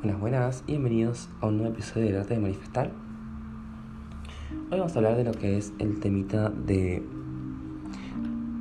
[0.00, 2.92] Buenas, buenas y bienvenidos a un nuevo episodio del arte de manifestar.
[4.70, 7.02] Hoy vamos a hablar de lo que es el temita de...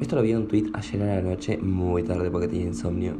[0.00, 3.16] Esto lo vi en un tweet ayer a la noche, muy tarde porque tenía insomnio.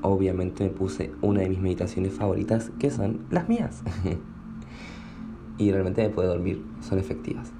[0.00, 3.84] Obviamente me puse una de mis meditaciones favoritas, que son las mías.
[5.58, 7.52] y realmente me puedo dormir, son efectivas.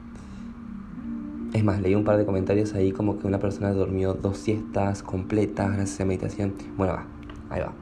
[1.53, 5.05] Es más, leí un par de comentarios ahí como que una persona durmió dos siestas
[5.05, 6.55] completas gracias a meditación.
[6.77, 7.07] Bueno, va,
[7.51, 7.73] ahí va.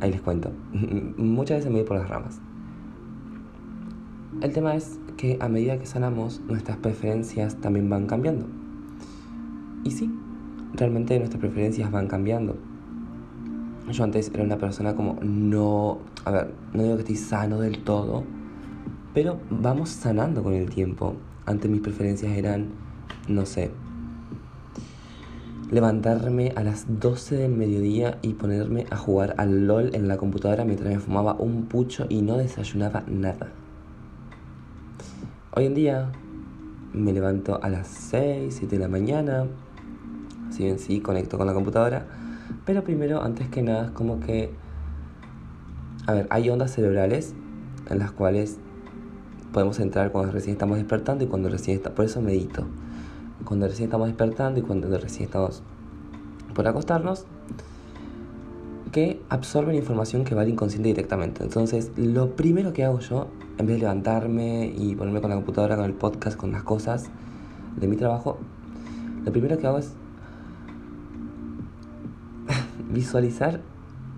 [0.00, 0.50] Ahí les cuento.
[1.16, 2.40] Muchas veces me voy por las ramas.
[4.40, 8.46] El tema es que a medida que sanamos, nuestras preferencias también van cambiando.
[9.84, 10.10] Y sí,
[10.72, 12.56] realmente nuestras preferencias van cambiando.
[13.90, 17.82] Yo antes era una persona como no, a ver, no digo que estoy sano del
[17.82, 18.24] todo,
[19.12, 21.16] pero vamos sanando con el tiempo.
[21.44, 22.68] Antes mis preferencias eran,
[23.28, 23.70] no sé,
[25.70, 30.64] levantarme a las 12 del mediodía y ponerme a jugar al LOL en la computadora
[30.64, 33.48] mientras me fumaba un pucho y no desayunaba nada.
[35.52, 36.10] Hoy en día
[36.92, 39.46] me levanto a las 6, 7 de la mañana,
[40.50, 42.04] si bien sí conecto con la computadora,
[42.64, 44.50] pero primero, antes que nada, es como que,
[46.06, 47.32] a ver, hay ondas cerebrales
[47.88, 48.58] en las cuales
[49.52, 52.66] podemos entrar cuando recién estamos despertando y cuando recién está, por eso medito
[53.44, 55.62] cuando recién estamos despertando y cuando recién estamos
[56.54, 57.26] por acostarnos,
[58.92, 61.42] que absorben información que va al inconsciente directamente.
[61.44, 65.76] Entonces, lo primero que hago yo, en vez de levantarme y ponerme con la computadora,
[65.76, 67.08] con el podcast, con las cosas
[67.76, 68.38] de mi trabajo,
[69.24, 69.92] lo primero que hago es
[72.90, 73.60] visualizar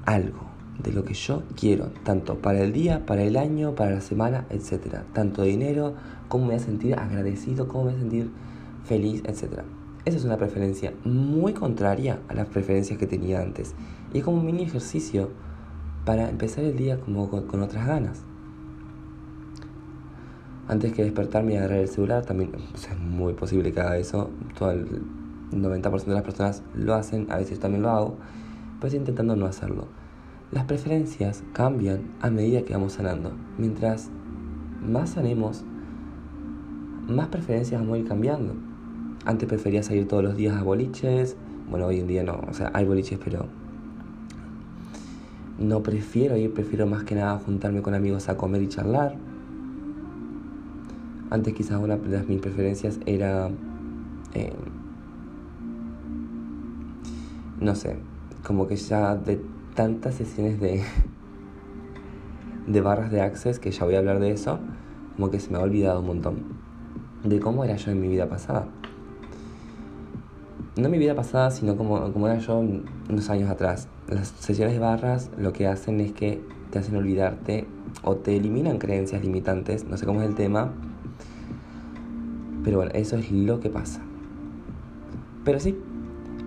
[0.07, 4.01] algo de lo que yo quiero, tanto para el día, para el año, para la
[4.01, 5.01] semana, etc.
[5.13, 5.95] Tanto dinero,
[6.29, 8.31] cómo me voy a sentir agradecido, cómo me voy a sentir
[8.85, 9.63] feliz, etc.
[10.05, 13.75] Esa es una preferencia muy contraria a las preferencias que tenía antes.
[14.13, 15.31] Y es como un mini ejercicio
[16.05, 18.23] para empezar el día como con, otras ganas.
[20.67, 24.31] Antes que despertarme y agarrar el celular, también es muy posible que haga eso.
[24.59, 25.03] Todo el
[25.53, 28.17] 90% de las personas lo hacen, a veces también lo hago,
[28.81, 29.87] pero intentando no hacerlo.
[30.51, 33.33] Las preferencias cambian a medida que vamos sanando.
[33.57, 34.11] Mientras
[34.83, 35.65] más sanemos,
[37.09, 38.72] más preferencias vamos a ir cambiando.
[39.25, 41.37] Antes prefería salir todos los días a boliches.
[41.71, 42.41] Bueno, hoy en día no.
[42.49, 43.47] O sea, hay boliches, pero
[45.59, 46.53] no prefiero ir.
[46.53, 49.15] Prefiero más que nada juntarme con amigos a comer y charlar.
[51.31, 53.49] Antes quizás una de mis preferencias era...
[54.35, 54.53] Eh,
[57.61, 57.97] no sé,
[58.45, 59.41] como que ya de
[59.75, 60.83] tantas sesiones de,
[62.67, 64.59] de barras de access, que ya voy a hablar de eso,
[65.15, 66.39] como que se me ha olvidado un montón
[67.23, 68.67] de cómo era yo en mi vida pasada
[70.77, 73.89] no mi vida pasada, sino como, como era yo unos años atrás.
[74.09, 76.41] Las sesiones de barras lo que hacen es que
[76.71, 77.67] te hacen olvidarte
[78.03, 80.73] o te eliminan creencias limitantes, no sé cómo es el tema,
[82.65, 84.01] pero bueno, eso es lo que pasa.
[85.45, 85.77] Pero sí,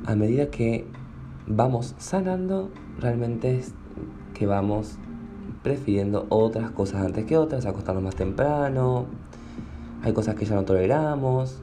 [0.05, 0.87] a medida que
[1.45, 3.73] vamos sanando, realmente es
[4.33, 4.97] que vamos
[5.61, 9.05] prefiriendo otras cosas antes que otras, acostarnos más temprano,
[10.03, 11.61] hay cosas que ya no toleramos,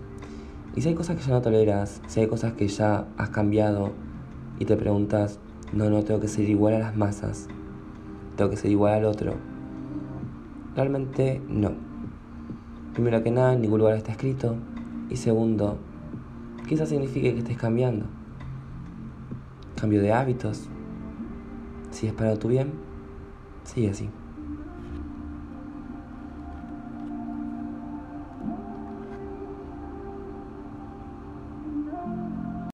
[0.75, 3.93] y si hay cosas que ya no toleras, si hay cosas que ya has cambiado
[4.59, 5.39] y te preguntas,
[5.73, 7.49] no, no, tengo que ser igual a las masas,
[8.37, 9.35] tengo que ser igual al otro.
[10.75, 11.73] Realmente no.
[12.95, 14.57] Primero que nada, en ningún lugar está escrito.
[15.11, 15.79] Y segundo,
[16.67, 18.07] quizás signifique que estés cambiando.
[19.79, 20.69] Cambio de hábitos.
[21.91, 22.73] Si es para tu bien,
[23.65, 24.09] sigue así.